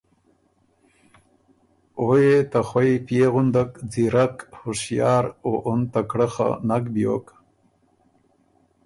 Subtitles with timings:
[1.99, 7.25] او يې ته خوئ پئے غندک ځیرک، هُشیار او اُن تکړۀ خه نک بیوک۔